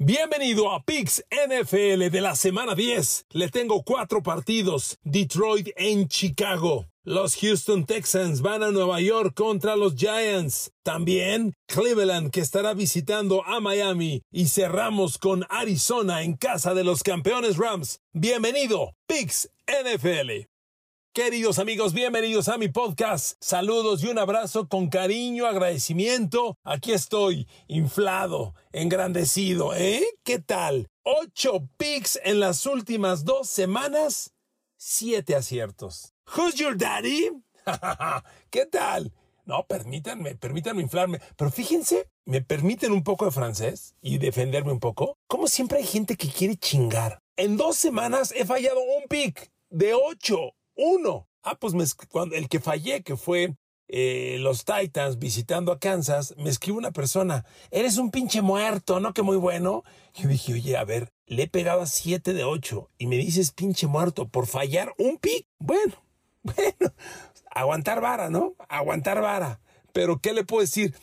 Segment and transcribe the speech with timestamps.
[0.00, 3.26] Bienvenido a Pix NFL de la semana 10.
[3.30, 4.98] Le tengo cuatro partidos.
[5.04, 6.86] Detroit en Chicago.
[7.04, 10.72] Los Houston Texans van a Nueva York contra los Giants.
[10.82, 14.22] También Cleveland que estará visitando a Miami.
[14.32, 18.00] Y cerramos con Arizona en casa de los campeones Rams.
[18.12, 20.53] Bienvenido, Pix NFL.
[21.14, 23.36] Queridos amigos, bienvenidos a mi podcast.
[23.40, 26.56] Saludos y un abrazo con cariño, agradecimiento.
[26.64, 30.04] Aquí estoy, inflado, engrandecido, ¿eh?
[30.24, 30.88] ¿Qué tal?
[31.04, 34.32] Ocho picks en las últimas dos semanas,
[34.76, 36.14] siete aciertos.
[36.36, 37.30] Who's your daddy?
[38.50, 39.12] ¿Qué tal?
[39.44, 41.20] No, permítanme, permítanme inflarme.
[41.36, 45.16] Pero fíjense, ¿me permiten un poco de francés y defenderme un poco?
[45.28, 47.20] Como siempre hay gente que quiere chingar.
[47.36, 51.28] En dos semanas he fallado un pick de ocho uno.
[51.42, 53.56] Ah, pues cuando, el que fallé, que fue
[53.88, 59.12] eh, los Titans visitando a Kansas, me escribe una persona, eres un pinche muerto, ¿no?
[59.12, 59.84] Que muy bueno.
[60.14, 63.52] Yo dije, oye, a ver, le he pegado a 7 de 8 y me dices
[63.52, 65.46] pinche muerto por fallar un pick.
[65.58, 65.94] Bueno,
[66.42, 66.94] bueno,
[67.50, 68.54] aguantar vara, ¿no?
[68.68, 69.60] Aguantar vara.
[69.92, 70.94] Pero, ¿qué le puedo decir?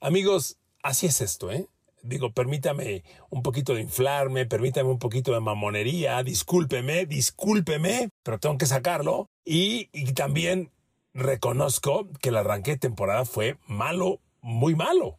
[0.00, 1.68] Amigos, así es esto, ¿eh?
[2.02, 8.58] Digo, permítame un poquito de inflarme, permítame un poquito de mamonería, discúlpeme, discúlpeme, pero tengo
[8.58, 9.28] que sacarlo.
[9.44, 10.70] Y, y también
[11.14, 15.16] reconozco que el arranque de temporada fue malo, muy malo.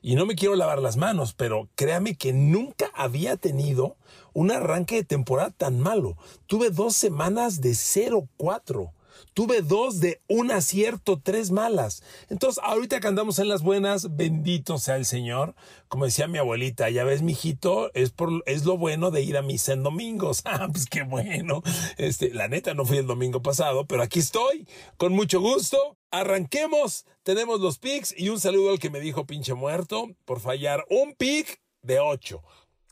[0.00, 3.96] Y no me quiero lavar las manos, pero créame que nunca había tenido
[4.32, 6.16] un arranque de temporada tan malo.
[6.46, 8.92] Tuve dos semanas de 0-4.
[9.34, 12.02] Tuve dos de un acierto, tres malas.
[12.28, 15.54] Entonces, ahorita que andamos en las buenas, bendito sea el Señor.
[15.88, 19.42] Como decía mi abuelita, ya ves, mijito, es, por, es lo bueno de ir a
[19.42, 20.42] misa en domingos.
[20.50, 21.62] Ah, pues qué bueno.
[21.98, 25.96] Este, la neta no fui el domingo pasado, pero aquí estoy, con mucho gusto.
[26.10, 30.84] Arranquemos, tenemos los picks y un saludo al que me dijo pinche muerto por fallar
[30.88, 32.42] un pick de ocho.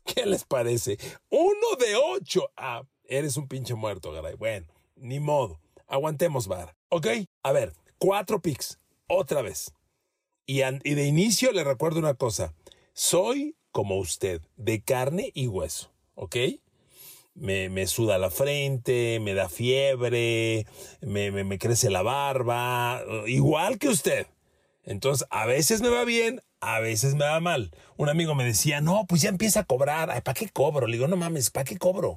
[0.05, 0.99] ¿Qué les parece?
[1.31, 2.51] Uno de ocho.
[2.57, 4.35] Ah, eres un pinche muerto, garay.
[4.37, 4.67] Bueno,
[4.97, 6.77] ni modo aguantemos bar.
[6.89, 7.06] ¿Ok?
[7.42, 8.79] A ver, cuatro picks.
[9.08, 9.73] Otra vez.
[10.47, 12.55] Y, de inicio le recuerdo una cosa.
[12.92, 15.92] Soy como usted, de carne y hueso.
[16.14, 16.36] ¿Ok?
[17.35, 20.67] Me, me, suda la frente, me da fiebre,
[21.02, 24.27] me, me, me, crece la barba, igual que usted.
[24.85, 27.73] Entonces, a veces me va bien, a veces me va mal.
[27.97, 30.23] Un amigo me decía, no, pues ya empieza a cobrar.
[30.23, 30.86] ¿Para qué cobro?
[30.86, 32.13] Le digo, no mames, ¿para qué cobro?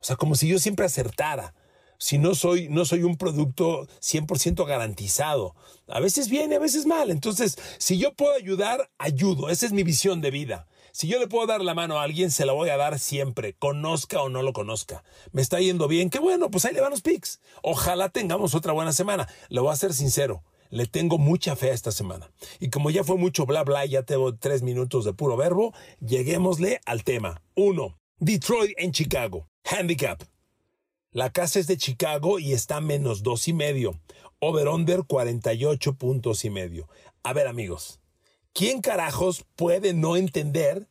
[0.00, 1.54] O sea, como si yo siempre acertara
[1.98, 5.54] si no soy, no soy un producto 100% garantizado.
[5.88, 7.10] A veces bien, a veces mal.
[7.10, 9.50] Entonces, si yo puedo ayudar, ayudo.
[9.50, 10.66] Esa es mi visión de vida.
[10.92, 13.54] Si yo le puedo dar la mano a alguien, se la voy a dar siempre,
[13.54, 15.04] conozca o no lo conozca.
[15.32, 17.40] Me está yendo bien, qué bueno, pues ahí le van los pics.
[17.62, 19.28] Ojalá tengamos otra buena semana.
[19.48, 22.30] Le voy a ser sincero, le tengo mucha fe a esta semana.
[22.58, 26.80] Y como ya fue mucho bla bla, ya tengo tres minutos de puro verbo, lleguémosle
[26.84, 27.42] al tema.
[27.54, 29.46] Uno, Detroit en Chicago.
[29.64, 30.22] Handicap.
[31.12, 33.98] La casa es de Chicago y está menos dos y medio.
[34.40, 36.86] Over-under 48 puntos y medio.
[37.22, 37.98] A ver, amigos,
[38.52, 40.86] ¿quién carajos puede no entender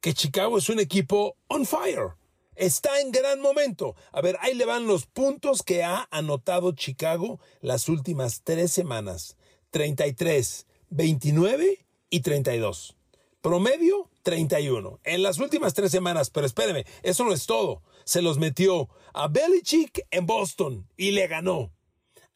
[0.00, 2.16] que Chicago es un equipo on fire?
[2.56, 3.94] Está en gran momento.
[4.10, 9.36] A ver, ahí le van los puntos que ha anotado Chicago las últimas tres semanas.
[9.70, 12.96] 33, 29 y 32.
[13.40, 14.98] Promedio 31.
[15.04, 19.28] En las últimas tres semanas, pero espéreme, eso no es todo se los metió a
[19.28, 21.72] Belichick en Boston y le ganó.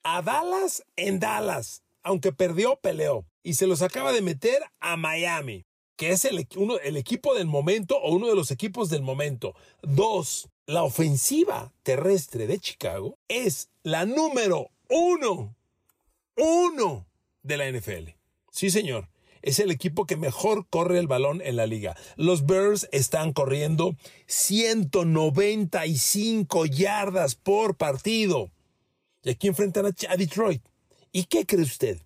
[0.03, 3.25] A Dallas en Dallas, aunque perdió, peleó.
[3.43, 5.65] Y se los acaba de meter a Miami,
[5.97, 9.55] que es el, uno, el equipo del momento o uno de los equipos del momento.
[9.83, 15.55] Dos, la ofensiva terrestre de Chicago es la número uno,
[16.37, 17.06] uno
[17.43, 18.11] de la NFL.
[18.51, 19.13] Sí, señor
[19.44, 21.94] es el equipo que mejor corre el balón en la liga.
[22.16, 23.94] Los Bears están corriendo
[24.27, 28.50] 195 yardas por partido.
[29.22, 30.62] Y aquí enfrentan a Detroit.
[31.12, 32.00] ¿Y qué cree usted?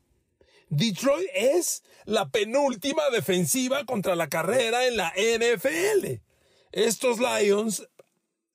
[0.69, 6.20] Detroit es la penúltima defensiva contra la carrera en la NFL.
[6.72, 7.87] Estos Lions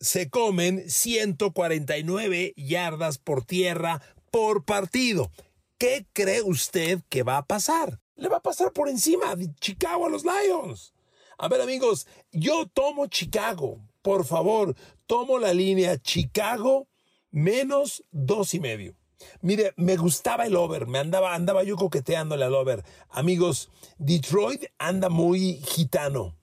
[0.01, 5.31] se comen 149 yardas por tierra por partido.
[5.77, 8.02] ¿Qué cree usted que va a pasar?
[8.15, 10.93] Le va a pasar por encima de Chicago a los Lions.
[11.37, 14.75] A ver amigos, yo tomo Chicago, por favor,
[15.07, 16.87] tomo la línea Chicago
[17.31, 18.95] menos dos y medio.
[19.41, 22.83] Mire, me gustaba el over, me andaba, andaba yo coqueteándole al over.
[23.09, 26.35] Amigos, Detroit anda muy gitano.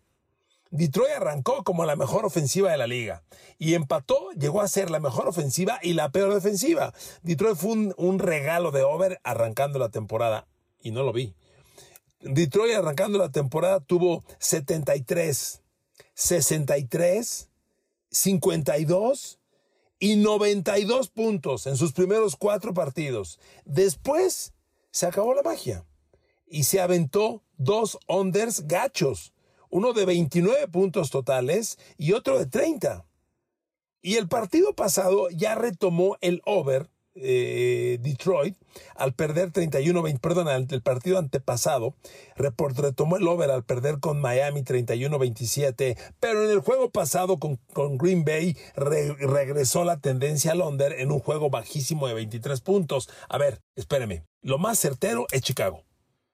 [0.71, 3.25] Detroit arrancó como la mejor ofensiva de la liga
[3.59, 6.95] y empató, llegó a ser la mejor ofensiva y la peor defensiva.
[7.23, 10.47] Detroit fue un, un regalo de over arrancando la temporada
[10.81, 11.35] y no lo vi.
[12.21, 15.63] Detroit arrancando la temporada tuvo 73,
[16.15, 17.49] 63,
[18.11, 19.39] 52
[19.99, 23.39] y 92 puntos en sus primeros cuatro partidos.
[23.65, 24.53] Después
[24.91, 25.85] se acabó la magia
[26.47, 29.33] y se aventó dos unders gachos,
[29.71, 33.07] uno de 29 puntos totales y otro de 30.
[34.03, 38.57] Y el partido pasado ya retomó el over eh, Detroit
[38.95, 41.95] al perder 31-20, perdón, el partido antepasado,
[42.37, 47.99] retomó el over al perder con Miami 31-27, pero en el juego pasado con, con
[47.99, 53.09] Green Bay regresó la tendencia al under en un juego bajísimo de 23 puntos.
[53.29, 55.85] A ver, espéreme, lo más certero es Chicago.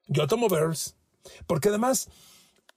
[0.09, 0.97] Yo tomo Bears,
[1.47, 2.09] porque además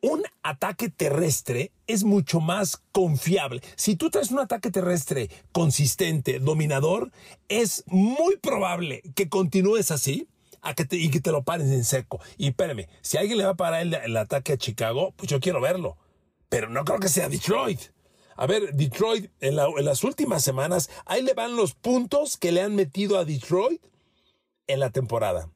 [0.01, 3.61] un ataque terrestre es mucho más confiable.
[3.75, 7.11] Si tú traes un ataque terrestre consistente, dominador,
[7.47, 10.27] es muy probable que continúes así
[10.61, 12.19] a que y que te lo pares en seco.
[12.37, 15.61] Y espérame, si alguien le va a parar el, ataque a Chicago, pues yo quiero
[15.61, 15.97] verlo.
[16.49, 17.81] Pero no creo que sea Detroit.
[18.35, 22.61] A ver, Detroit, en, en las últimas semanas, ahí le van los puntos que le
[22.61, 23.81] han metido a Detroit
[24.67, 25.49] en la temporada.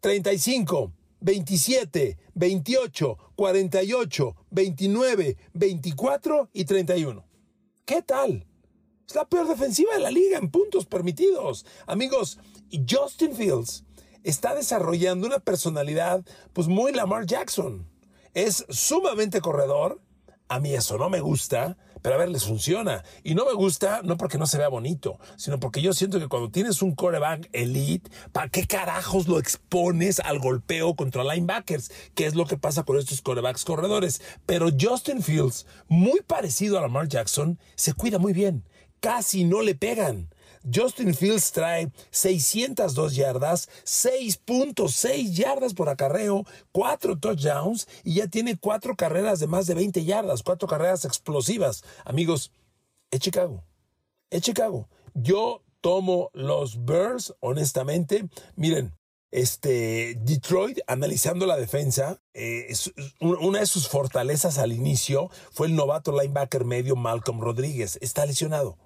[0.00, 7.24] 35, 27, 28, 48, 29, 24 y 31.
[7.84, 8.46] ¿Qué tal?
[9.06, 11.66] Es la peor defensiva de la liga en puntos permitidos.
[11.86, 12.38] Amigos,
[12.88, 13.84] Justin Fields
[14.22, 17.88] está desarrollando una personalidad pues muy Lamar Jackson.
[18.34, 20.00] Es sumamente corredor.
[20.48, 23.04] A mí eso no me gusta pero a ver, les funciona.
[23.22, 26.28] Y no me gusta, no porque no se vea bonito, sino porque yo siento que
[26.28, 31.90] cuando tienes un coreback elite, ¿para qué carajos lo expones al golpeo contra linebackers?
[32.14, 34.20] ¿Qué es lo que pasa con estos corebacks corredores?
[34.46, 38.64] Pero Justin Fields, muy parecido a Lamar Jackson, se cuida muy bien.
[39.00, 40.28] Casi no le pegan.
[40.72, 48.96] Justin Fields trae 602 yardas, 6.6 yardas por acarreo, 4 touchdowns y ya tiene 4
[48.96, 51.82] carreras de más de 20 yardas, 4 carreras explosivas.
[52.04, 52.52] Amigos,
[53.10, 53.64] es Chicago.
[54.30, 54.88] Es Chicago.
[55.14, 58.28] Yo tomo los Bears, honestamente.
[58.54, 58.94] Miren,
[59.30, 62.72] este Detroit, analizando la defensa, eh,
[63.20, 67.98] una de sus fortalezas al inicio fue el novato linebacker medio Malcolm Rodríguez.
[68.00, 68.76] Está lesionado.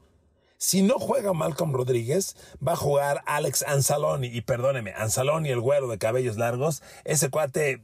[0.64, 4.28] Si no juega Malcolm Rodríguez, va a jugar Alex Anzaloni.
[4.28, 7.82] Y perdóneme, Anzaloni, el güero de cabellos largos, ese cuate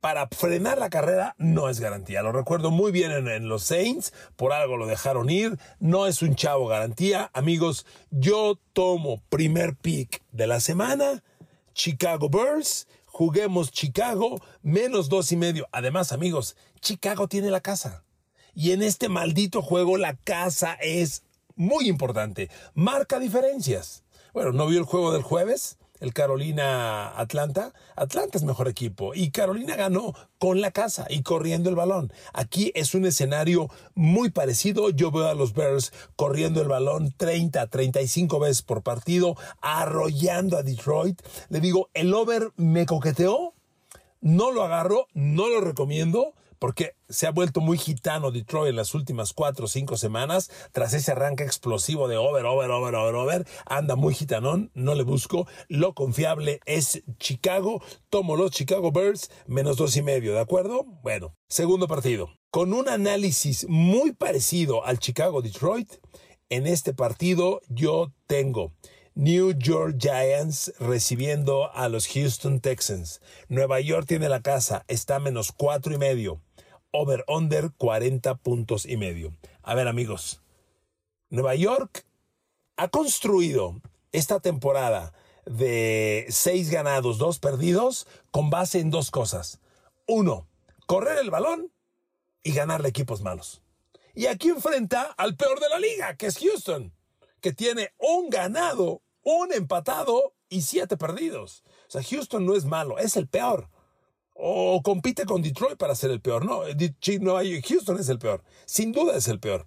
[0.00, 2.22] para frenar la carrera no es garantía.
[2.22, 6.34] Lo recuerdo muy bien en, los Saints, por algo lo dejaron ir, no es un
[6.34, 7.30] chavo garantía.
[7.34, 11.22] Amigos, yo tomo primer pick de la semana,
[11.74, 15.68] Chicago Bears, juguemos Chicago, menos dos y medio.
[15.72, 18.02] Además, amigos, Chicago tiene la casa.
[18.54, 21.22] Y en este maldito juego la casa es
[21.58, 22.48] muy importante.
[22.74, 24.04] Marca diferencias.
[24.32, 25.76] Bueno, ¿no vio el juego del jueves?
[26.00, 27.72] El Carolina Atlanta.
[27.96, 32.12] Atlanta es mejor equipo y Carolina ganó con la casa y corriendo el balón.
[32.32, 34.90] Aquí es un escenario muy parecido.
[34.90, 40.62] Yo veo a los Bears corriendo el balón 30, 35 veces por partido, arrollando a
[40.62, 41.20] Detroit.
[41.48, 43.54] Le digo, el over me coqueteó.
[44.20, 48.94] No lo agarro, no lo recomiendo porque se ha vuelto muy gitano Detroit en las
[48.94, 53.46] últimas cuatro o cinco semanas, tras ese arranque explosivo de over, over, over, over, over,
[53.66, 59.76] anda muy gitanón, no le busco, lo confiable es Chicago, tomo los Chicago Birds, menos
[59.76, 60.84] dos y medio, ¿de acuerdo?
[61.02, 65.94] Bueno, segundo partido, con un análisis muy parecido al Chicago Detroit,
[66.50, 68.72] en este partido yo tengo
[69.14, 73.20] New York Giants recibiendo a los Houston Texans.
[73.48, 76.40] Nueva York tiene la casa, está a menos cuatro y medio
[76.92, 79.32] over-under 40 puntos y medio.
[79.62, 80.40] A ver amigos,
[81.30, 82.04] Nueva York
[82.76, 83.80] ha construido
[84.12, 85.12] esta temporada
[85.44, 89.60] de seis ganados, dos perdidos, con base en dos cosas.
[90.06, 90.46] Uno,
[90.86, 91.72] correr el balón
[92.42, 93.62] y ganarle equipos malos.
[94.14, 96.92] Y aquí enfrenta al peor de la liga, que es Houston,
[97.40, 101.62] que tiene un ganado, un empatado y siete perdidos.
[101.88, 103.68] O sea, Houston no es malo, es el peor
[104.38, 106.44] o compite con Detroit para ser el peor.
[106.44, 108.44] No, Houston es el peor.
[108.66, 109.66] Sin duda es el peor.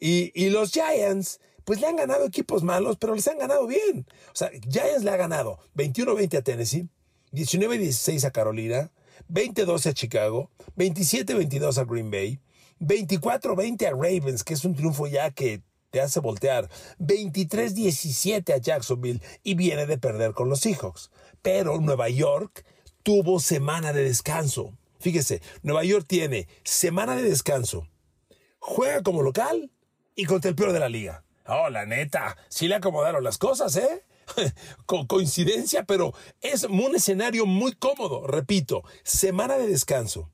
[0.00, 4.06] Y, los Giants, pues le han ganado equipos malos, pero les han ganado bien.
[4.32, 6.88] O sea, Giants le ha ganado 21-20 a Tennessee,
[7.32, 8.90] 19-16 a Carolina,
[9.32, 12.40] 20-12 a Chicago, 27-22 a Green Bay,
[12.80, 19.20] 24-20 a Ravens, que es un triunfo ya que te hace voltear, 23-17 a Jacksonville
[19.42, 21.10] y viene de perder con los Seahawks.
[21.42, 22.64] Pero Nueva York
[23.02, 24.76] tuvo semana de descanso.
[24.98, 27.88] Fíjese, Nueva York tiene semana de descanso,
[28.58, 29.70] juega como local
[30.14, 31.24] y contra el peor de la liga.
[31.46, 34.04] Oh, la neta, sí le acomodaron las cosas, ¿eh?
[34.86, 38.26] Con coincidencia, pero es un escenario muy cómodo.
[38.26, 40.30] Repito, semana de descanso,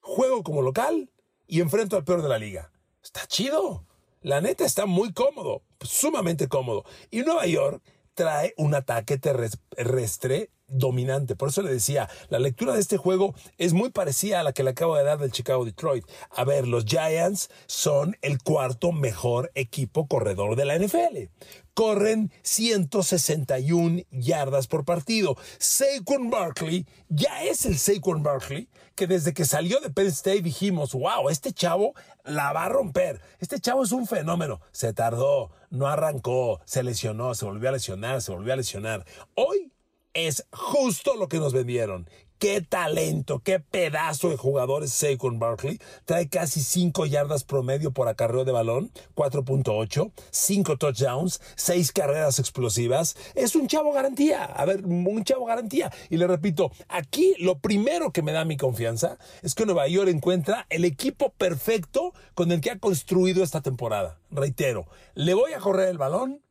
[0.00, 1.10] juego como local
[1.46, 2.72] y enfrento al peor de la liga.
[3.02, 3.86] Está chido.
[4.20, 6.84] La neta está muy cómodo, sumamente cómodo.
[7.10, 7.82] Y Nueva York
[8.14, 11.36] trae un ataque terrestre dominante.
[11.36, 14.62] Por eso le decía, la lectura de este juego es muy parecida a la que
[14.62, 16.04] le acabo de dar del Chicago Detroit.
[16.30, 21.30] A ver, los Giants son el cuarto mejor equipo corredor de la NFL.
[21.74, 25.36] Corren 161 yardas por partido.
[25.58, 30.92] Saquon Barkley ya es el Saquon Barkley que desde que salió de Penn State dijimos,
[30.92, 31.94] wow, este chavo
[32.24, 33.20] la va a romper.
[33.40, 34.60] Este chavo es un fenómeno.
[34.70, 39.04] Se tardó, no arrancó, se lesionó, se volvió a lesionar, se volvió a lesionar.
[39.34, 39.72] Hoy
[40.14, 42.08] es justo lo que nos vendieron.
[42.38, 45.80] Qué talento, qué pedazo de jugadores Saquon Barkley.
[46.04, 53.16] Trae casi 5 yardas promedio por acarreo de balón, 4.8, 5 touchdowns, 6 carreras explosivas.
[53.34, 54.44] Es un chavo garantía.
[54.44, 55.90] A ver, un chavo garantía.
[56.10, 60.10] Y le repito, aquí lo primero que me da mi confianza es que Nueva York
[60.10, 64.18] encuentra el equipo perfecto con el que ha construido esta temporada.
[64.30, 66.42] Reitero, le voy a correr el balón,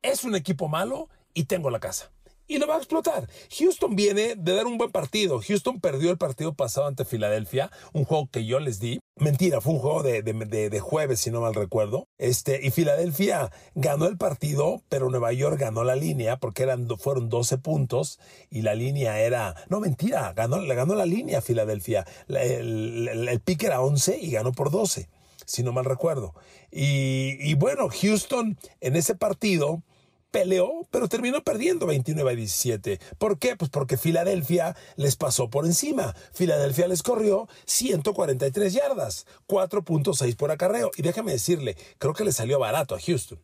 [0.00, 2.13] es un equipo malo y tengo la casa
[2.46, 3.28] y lo va a explotar.
[3.58, 5.40] Houston viene de dar un buen partido.
[5.40, 9.00] Houston perdió el partido pasado ante Filadelfia, un juego que yo les di.
[9.16, 12.08] Mentira, fue un juego de, de, jueves, si no mal recuerdo.
[12.18, 17.28] Este, y Filadelfia ganó el partido, pero Nueva York ganó la línea porque eran, fueron
[17.28, 18.18] 12 puntos
[18.50, 19.54] y la línea era.
[19.68, 22.06] No, mentira, ganó, ganó la línea Filadelfia.
[22.28, 25.08] El, el, pick era 11 y ganó por 12,
[25.46, 26.34] si no mal recuerdo.
[26.76, 29.84] Y bueno, Houston en ese partido
[30.34, 32.98] peleó, pero terminó perdiendo 29 a 17.
[33.18, 33.54] ¿Por qué?
[33.54, 36.12] Pues porque Filadelfia les pasó por encima.
[36.32, 40.90] Filadelfia les corrió 143 yardas, 4.6 por acarreo.
[40.96, 43.38] Y déjame decirle, creo que le salió barato a Houston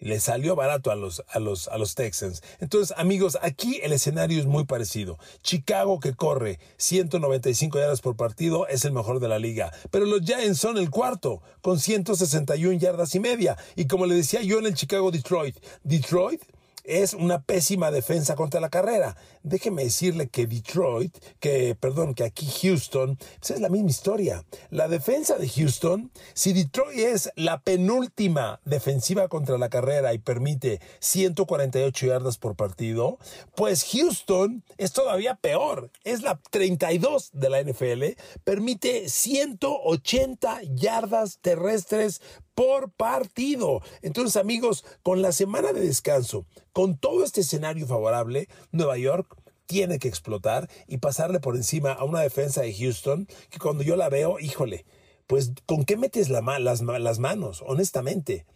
[0.00, 2.42] le salió barato a los, a los, a los Texans.
[2.60, 5.18] Entonces, amigos, aquí el escenario es muy parecido.
[5.42, 10.22] Chicago que corre 195 yardas por partido es el mejor de la liga, pero los
[10.22, 13.56] Giants son el cuarto con 161 yardas y media.
[13.76, 16.42] Y como le decía yo en el Chicago Detroit, Detroit
[16.90, 19.16] es una pésima defensa contra la carrera.
[19.42, 24.44] Déjeme decirle que Detroit, que, perdón, que aquí Houston, pues es la misma historia.
[24.70, 30.80] La defensa de Houston, si Detroit es la penúltima defensiva contra la carrera y permite
[30.98, 33.18] 148 yardas por partido,
[33.54, 35.90] pues Houston es todavía peor.
[36.04, 42.20] Es la 32 de la NFL, permite 180 yardas terrestres
[42.54, 43.82] por partido.
[44.02, 49.98] Entonces, amigos, con la semana de descanso, con todo este escenario favorable, Nueva York tiene
[49.98, 54.08] que explotar y pasarle por encima a una defensa de Houston que cuando yo la
[54.08, 54.84] veo, híjole,
[55.30, 57.62] pues ¿con qué metes la, las, las manos?
[57.64, 58.46] Honestamente.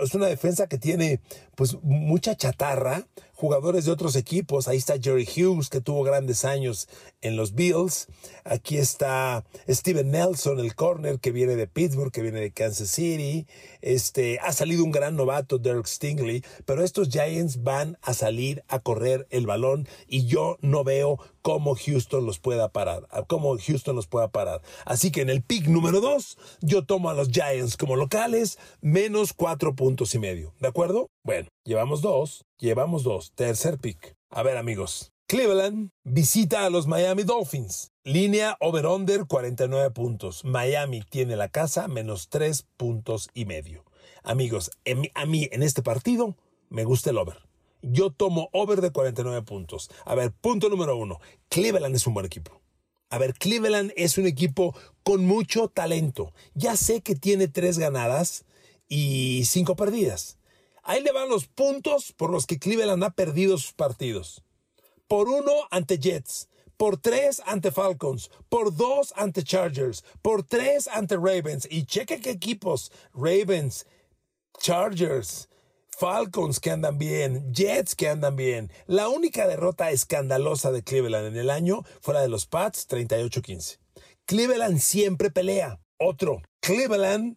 [0.00, 1.20] Es una defensa que tiene
[1.56, 3.08] pues mucha chatarra,
[3.40, 4.68] jugadores de otros equipos.
[4.68, 6.88] Ahí está Jerry Hughes, que tuvo grandes años
[7.22, 8.06] en los Bills.
[8.44, 13.46] Aquí está Steven Nelson, el corner, que viene de Pittsburgh, que viene de Kansas City.
[13.80, 16.44] Este, ha salido un gran novato, Derek Stingley.
[16.66, 21.74] Pero estos Giants van a salir a correr el balón y yo no veo cómo
[21.74, 23.06] Houston los pueda parar.
[23.26, 24.62] Cómo Houston los pueda parar.
[24.84, 29.32] Así que en el pick número 2, yo tomo a los Giants como locales, menos
[29.32, 30.54] cuatro puntos y medio.
[30.60, 31.08] ¿De acuerdo?
[31.24, 33.32] Bueno, llevamos dos, llevamos dos.
[33.34, 34.14] Tercer pick.
[34.30, 35.12] A ver, amigos.
[35.26, 37.92] Cleveland visita a los Miami Dolphins.
[38.02, 40.44] Línea over-under 49 puntos.
[40.44, 43.84] Miami tiene la casa menos tres puntos y medio.
[44.24, 44.70] Amigos,
[45.14, 46.36] a mí en este partido
[46.68, 47.49] me gusta el over.
[47.82, 49.90] Yo tomo over de 49 puntos.
[50.04, 51.20] A ver, punto número uno.
[51.48, 52.60] Cleveland es un buen equipo.
[53.08, 56.32] A ver, Cleveland es un equipo con mucho talento.
[56.54, 58.44] Ya sé que tiene tres ganadas,
[58.90, 60.36] y cinco perdidas.
[60.82, 64.42] Ahí le van los puntos por los que Cleveland ha perdido sus partidos.
[65.06, 71.16] Por uno ante Jets, por tres ante Falcons, por dos ante Chargers, por tres ante
[71.16, 71.68] Ravens.
[71.70, 72.90] Y cheque qué equipos.
[73.14, 73.86] Ravens,
[74.58, 75.48] Chargers,
[76.00, 78.72] Falcons que andan bien, Jets que andan bien.
[78.86, 83.78] La única derrota escandalosa de Cleveland en el año fue la de los Pats 38-15.
[84.24, 85.78] Cleveland siempre pelea.
[85.98, 87.36] Otro, Cleveland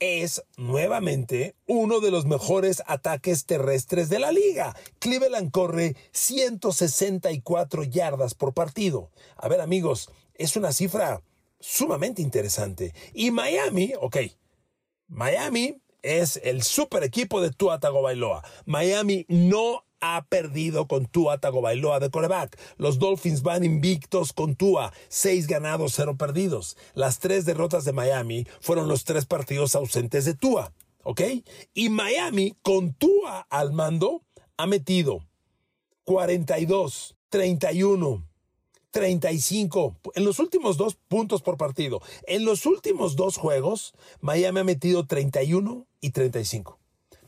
[0.00, 4.74] es nuevamente uno de los mejores ataques terrestres de la liga.
[4.98, 9.12] Cleveland corre 164 yardas por partido.
[9.36, 11.22] A ver amigos, es una cifra
[11.60, 12.92] sumamente interesante.
[13.12, 14.16] Y Miami, ok,
[15.06, 18.44] Miami es el super equipo de Tua Tagovailoa.
[18.66, 22.58] Miami no ha perdido con Tua Tagovailoa de coreback.
[22.76, 26.76] Los Dolphins van invictos con Tua, seis ganados, cero perdidos.
[26.92, 31.22] Las tres derrotas de Miami fueron los tres partidos ausentes de Tua, ¿ok?
[31.72, 34.22] Y Miami con Tua al mando
[34.58, 35.26] ha metido
[36.04, 38.28] 42, 31,
[38.90, 42.02] 35 en los últimos dos puntos por partido.
[42.26, 46.78] En los últimos dos juegos, Miami ha metido 31 y 35.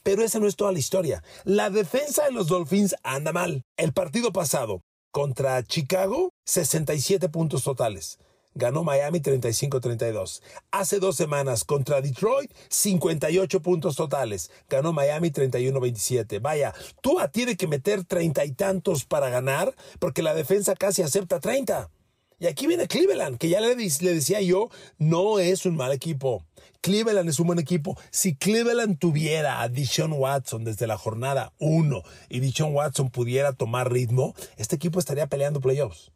[0.02, 1.22] Pero esa no es toda la historia.
[1.44, 3.62] La defensa de los Dolphins anda mal.
[3.76, 8.18] El partido pasado contra Chicago, 67 puntos totales.
[8.54, 10.42] Ganó Miami 35-32.
[10.70, 14.50] Hace dos semanas contra Detroit, 58 puntos totales.
[14.68, 16.40] Ganó Miami 31-27.
[16.40, 21.40] Vaya, Tua tiene que meter treinta y tantos para ganar porque la defensa casi acepta
[21.40, 21.90] 30.
[22.38, 26.44] Y aquí viene Cleveland, que ya le, decía yo, no es un mal equipo.
[26.82, 27.98] Cleveland es un buen equipo.
[28.10, 33.90] Si Cleveland tuviera a Dishon Watson desde la jornada 1 y Dishon Watson pudiera tomar
[33.90, 36.12] ritmo, este equipo estaría peleando playoffs.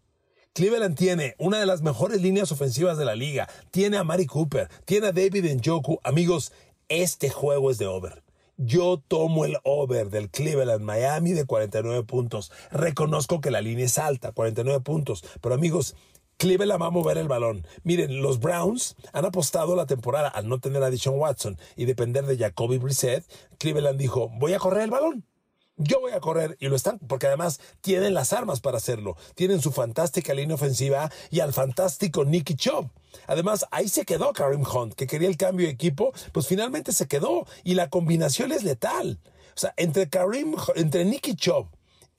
[0.53, 3.49] Cleveland tiene una de las mejores líneas ofensivas de la liga.
[3.71, 6.01] Tiene a Mari Cooper, tiene a David Njoku.
[6.03, 6.53] Amigos,
[6.89, 8.23] este juego es de over.
[8.63, 12.53] Yo tomo el over del Cleveland Miami de 49 puntos.
[12.71, 15.25] Reconozco que la línea es alta, 49 puntos.
[15.41, 15.97] Pero amigos,
[16.37, 17.67] Cleveland va a mover el balón.
[17.85, 22.27] Miren, los Browns han apostado la temporada al no tener a Dishon Watson y depender
[22.27, 23.25] de Jacoby Brissett.
[23.57, 25.25] Cleveland dijo, voy a correr el balón.
[25.83, 29.17] Yo voy a correr y lo están, porque además tienen las armas para hacerlo.
[29.35, 32.91] Tienen su fantástica línea ofensiva y al fantástico Nicky Chubb.
[33.27, 37.09] Además, ahí se quedó Karim Hunt, que quería el cambio de equipo, pues finalmente se
[37.09, 39.21] quedó y la combinación es letal.
[39.57, 41.69] O sea, entre Karim, entre Nicky Chubb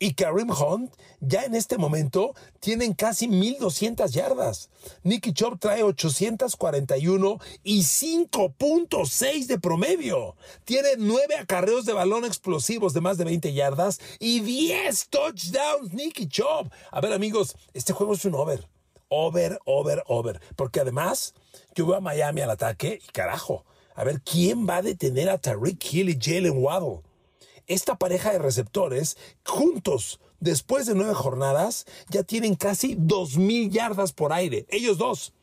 [0.02, 4.72] y Karim Hunt ya en este momento tienen casi 1200 yardas.
[5.04, 10.36] Nicky Chop trae 841 y 5.6 de promedio.
[10.66, 16.28] Tiene 9 acarreos de balón explosivos de más de 20 yardas y 10 touchdowns Nicky
[16.28, 16.74] Chop.
[16.90, 18.68] A ver amigos, este juego es un over.
[19.08, 20.42] Over, over, over.
[20.56, 21.36] Porque además
[21.76, 23.66] yo veo a Miami al ataque y carajo.
[23.94, 27.11] A ver, ¿quién va a detener a Tariq Hill y Jalen Waddle?
[27.68, 34.34] Esta pareja de receptores, juntos, después de nueve jornadas, ya tienen casi 2.000 yardas por
[34.34, 34.66] aire.
[34.70, 35.34] Ellos dos.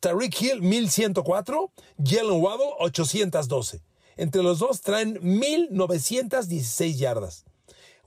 [0.00, 1.70] Tariq Hill, 1.104.
[2.02, 3.82] Jalen Waddle, 812.
[4.16, 7.44] Entre los dos traen 1.916 yardas.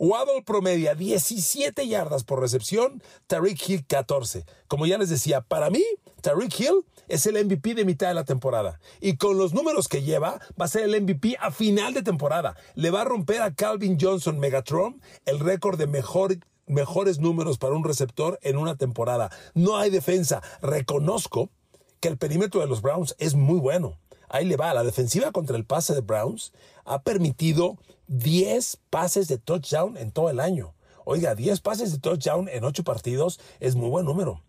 [0.03, 4.47] Waddle promedia 17 yardas por recepción, Tariq Hill 14.
[4.67, 5.83] Como ya les decía, para mí,
[6.21, 8.79] Tariq Hill es el MVP de mitad de la temporada.
[8.99, 12.55] Y con los números que lleva, va a ser el MVP a final de temporada.
[12.73, 16.35] Le va a romper a Calvin Johnson Megatron el récord de mejor
[16.65, 19.29] mejores números para un receptor en una temporada.
[19.53, 20.41] No hay defensa.
[20.63, 21.51] Reconozco
[21.99, 23.99] que el perímetro de los Browns es muy bueno.
[24.31, 24.73] Ahí le va.
[24.73, 26.53] La defensiva contra el pase de Browns
[26.85, 30.73] ha permitido 10 pases de touchdown en todo el año.
[31.03, 34.41] Oiga, 10 pases de touchdown en 8 partidos es muy buen número.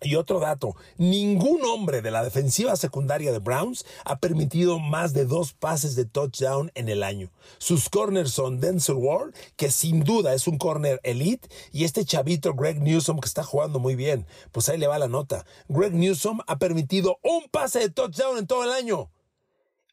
[0.00, 5.24] Y otro dato, ningún hombre de la defensiva secundaria de Browns ha permitido más de
[5.24, 7.32] dos pases de touchdown en el año.
[7.58, 12.54] Sus corners son Denzel Ward, que sin duda es un corner elite, y este chavito
[12.54, 14.24] Greg Newsom que está jugando muy bien.
[14.52, 15.44] Pues ahí le va la nota.
[15.68, 19.10] Greg Newsom ha permitido un pase de touchdown en todo el año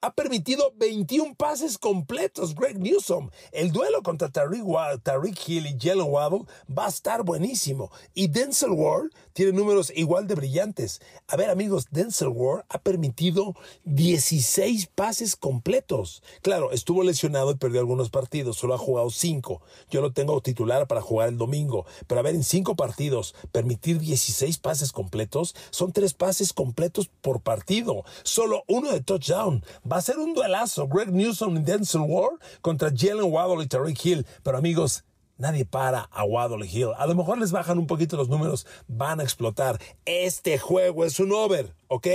[0.05, 2.53] ha permitido 21 pases completos.
[2.53, 3.31] Greg Newsom.
[3.51, 7.89] El duelo contra Tariq, Hill y Jalen Waddle va a estar buenísimo.
[8.13, 11.01] Y Denzel Ward tiene números igual de brillantes.
[11.27, 16.21] A ver, amigos, Denzel Ward ha permitido 16 pases completos.
[16.43, 18.57] Claro, estuvo lesionado y perdió algunos partidos.
[18.57, 19.63] Solo ha jugado 5.
[19.89, 21.87] Yo lo tengo titular para jugar el domingo.
[22.05, 27.41] Pero a ver, en 5 partidos, permitir 16 pases completos son 3 pases completos por
[27.41, 28.03] partido.
[28.21, 29.65] Solo uno de touchdown.
[29.91, 30.87] Va a ser un duelazo.
[30.87, 34.27] Greg Newsom y Denzel Ward contra Jalen Waddle y Tariq Hill.
[34.43, 35.05] Pero amigos,
[35.37, 36.89] nadie para a Waddle Hill.
[36.97, 38.67] A lo mejor les bajan un poquito los números.
[38.87, 39.79] Van a explotar.
[40.05, 42.07] Este juego es un over, ¿ok?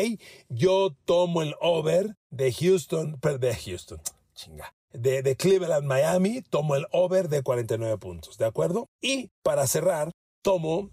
[0.48, 4.00] Yo tomo el over de Houston, de Houston,
[4.34, 4.74] chinga.
[4.92, 8.88] De Cleveland, Miami, tomo el over de 49 puntos, ¿de acuerdo?
[9.00, 10.10] Y para cerrar,
[10.42, 10.90] tomo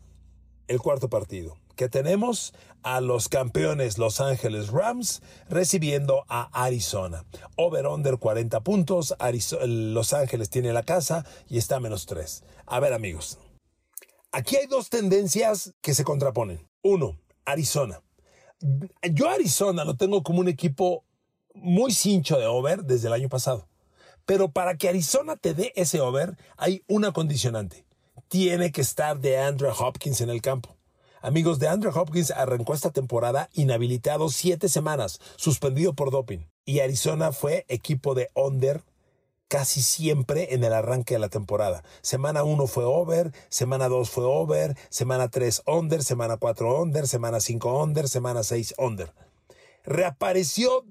[0.68, 7.24] el cuarto partido que tenemos a los campeones Los Ángeles Rams recibiendo a Arizona.
[7.56, 9.16] Over-under 40 puntos.
[9.66, 12.44] Los Ángeles tiene la casa y está a menos 3.
[12.66, 13.38] A ver, amigos.
[14.34, 16.68] Aquí hay dos tendencias que se contraponen.
[16.82, 18.02] Uno, Arizona.
[19.12, 21.06] Yo Arizona lo tengo como un equipo
[21.54, 23.68] muy cincho de over desde el año pasado.
[24.26, 27.86] Pero para que Arizona te dé ese over, hay una condicionante.
[28.28, 30.77] Tiene que estar de Andrew Hopkins en el campo.
[31.28, 36.46] Amigos, de Andrew Hopkins arrancó esta temporada inhabilitado siete semanas, suspendido por doping.
[36.64, 38.82] Y Arizona fue equipo de under
[39.50, 41.84] casi siempre en el arranque de la temporada.
[42.02, 47.42] Semana 1 fue over, semana 2 fue over, semana 3 under, semana 4 under, semana
[47.42, 49.12] 5 under, semana 6 under.
[49.84, 50.86] Reapareció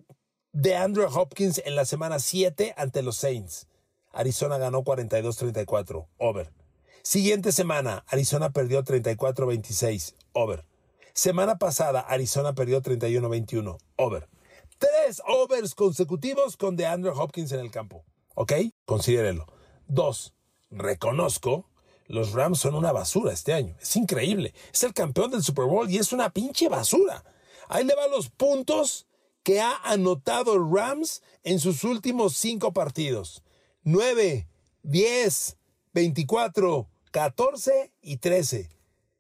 [0.53, 3.69] de Andrew Hopkins en la semana 7 ante los Saints.
[4.13, 6.53] Arizona ganó 42-34, over.
[7.07, 10.65] Siguiente semana, Arizona perdió 34-26, over.
[11.15, 14.29] Semana pasada, Arizona perdió 31-21, over.
[14.77, 18.05] Tres overs consecutivos con DeAndre Hopkins en el campo.
[18.35, 18.55] ¿Ok?
[18.87, 19.47] Considérelo.
[19.87, 20.35] Dos,
[20.73, 21.71] reconozco,
[22.09, 23.77] los Rams son una basura este año.
[23.81, 24.53] Es increíble.
[24.75, 27.23] Es el campeón del Super Bowl y es una pinche basura.
[27.69, 29.07] Ahí le van los puntos
[29.45, 33.45] que ha anotado Rams en sus últimos cinco partidos.
[33.85, 34.49] 9,
[34.83, 35.57] 10,
[35.95, 38.69] 24, 14 y 13.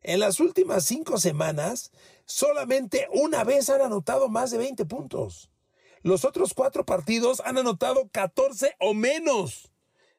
[0.03, 1.93] En las últimas cinco semanas,
[2.27, 5.51] solamente una vez han anotado más de 20 puntos.
[6.03, 9.73] Los otros cuatro partidos han anotado 14 o menos.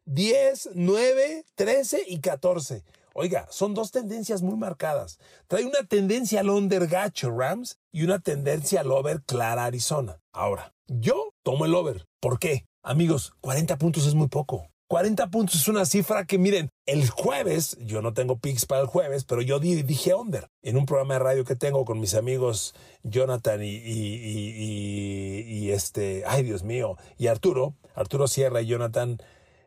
[0.05, 2.83] 10, 9, 13 y 14.
[3.13, 5.19] Oiga, son dos tendencias muy marcadas.
[5.47, 10.19] Trae una tendencia al under gacho Rams y una tendencia al over clara Arizona.
[10.31, 12.07] Ahora, yo tomo el over.
[12.21, 12.65] ¿Por qué?
[12.81, 14.67] Amigos, 40 puntos es muy poco.
[14.87, 18.87] 40 puntos es una cifra que, miren, el jueves, yo no tengo picks para el
[18.87, 22.73] jueves, pero yo dije under en un programa de radio que tengo con mis amigos
[23.03, 29.17] Jonathan y, y, este, ay Dios mío, y Arturo, Arturo Sierra y Jonathan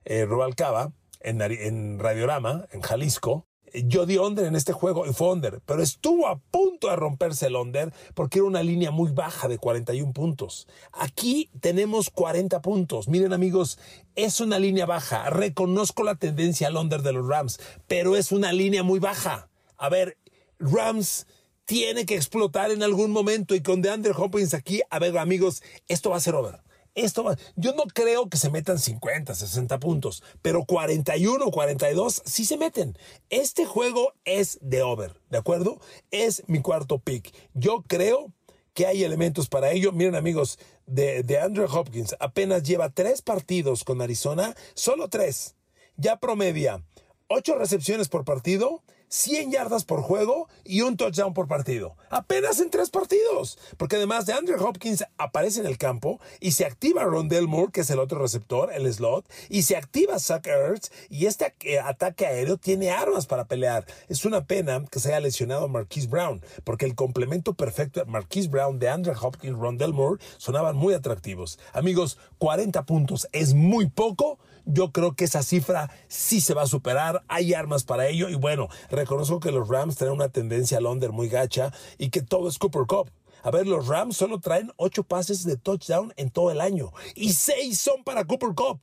[0.05, 3.47] eh, Rubalcaba en, en Radiorama, en Jalisco.
[3.73, 7.47] Yo di under en este juego y fue under, pero estuvo a punto de romperse
[7.47, 10.67] el under porque era una línea muy baja de 41 puntos.
[10.93, 13.09] Aquí tenemos 40 puntos.
[13.09, 13.79] Miren amigos,
[14.17, 15.31] es una línea baja.
[15.31, 19.49] Reconozco la tendencia al under de los Rams, pero es una línea muy baja.
[19.77, 20.19] A ver,
[20.59, 21.27] Rams
[21.65, 26.11] tiene que explotar en algún momento y con DeAndre Hopkins aquí, a ver amigos, esto
[26.11, 26.61] va a ser over.
[26.95, 27.25] Esto
[27.57, 32.99] yo no creo que se metan 50, 60 puntos, pero 41, 42 sí se meten.
[33.29, 35.81] Este juego es de over, ¿de acuerdo?
[36.11, 37.33] Es mi cuarto pick.
[37.55, 38.33] Yo creo
[38.75, 39.93] que hay elementos para ello.
[39.93, 45.55] Miren amigos, de, de Andrew Hopkins apenas lleva tres partidos con Arizona, solo tres.
[45.97, 46.83] Ya promedia
[47.29, 51.97] ocho recepciones por partido 100 yardas por juego y un touchdown por partido.
[52.11, 53.59] Apenas en tres partidos.
[53.77, 57.81] Porque además de Andrew Hopkins aparece en el campo y se activa Rondell Moore, que
[57.81, 62.27] es el otro receptor, el slot, y se activa Zach Ertz y este eh, ataque
[62.27, 63.85] aéreo tiene armas para pelear.
[64.09, 68.49] Es una pena que se haya lesionado Marquise Brown, porque el complemento perfecto de Marquise
[68.49, 71.59] Brown, de Andrew Hopkins, Rondell Moore sonaban muy atractivos.
[71.73, 74.39] Amigos, 40 puntos es muy poco
[74.73, 77.23] yo creo que esa cifra sí se va a superar.
[77.29, 78.29] Hay armas para ello.
[78.29, 82.23] Y bueno, reconozco que los Rams tienen una tendencia al under muy gacha y que
[82.23, 83.11] todo es Cooper Cup.
[83.43, 87.33] A ver, los Rams solo traen ocho pases de touchdown en todo el año y
[87.33, 88.81] seis son para Cooper Cup.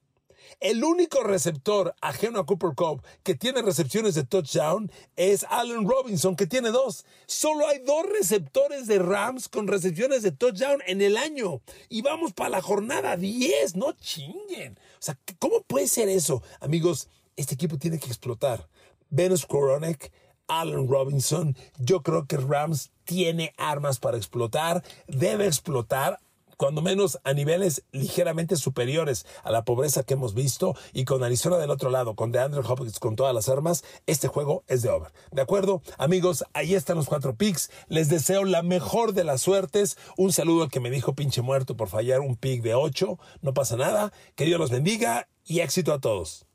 [0.59, 6.35] El único receptor ajeno a Cooper Cup que tiene recepciones de touchdown es Allen Robinson,
[6.35, 7.05] que tiene dos.
[7.25, 11.61] Solo hay dos receptores de Rams con recepciones de touchdown en el año.
[11.89, 14.79] Y vamos para la jornada 10, no chinguen.
[14.93, 16.41] O sea, ¿cómo puede ser eso?
[16.59, 18.67] Amigos, este equipo tiene que explotar.
[19.09, 20.11] Venus Koronek,
[20.47, 26.19] Allen Robinson, yo creo que Rams tiene armas para explotar, debe explotar
[26.57, 31.57] cuando menos a niveles ligeramente superiores a la pobreza que hemos visto y con Arizona
[31.57, 35.13] del otro lado, con DeAndre Hopkins con todas las armas, este juego es de over.
[35.31, 35.81] ¿De acuerdo?
[35.97, 37.69] Amigos, ahí están los cuatro picks.
[37.87, 39.97] Les deseo la mejor de las suertes.
[40.17, 43.19] Un saludo al que me dijo pinche muerto por fallar un pick de ocho.
[43.41, 44.11] No pasa nada.
[44.35, 46.46] Que Dios los bendiga y éxito a todos.